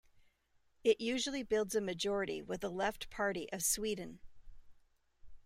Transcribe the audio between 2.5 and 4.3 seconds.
the Left Party of Sweden.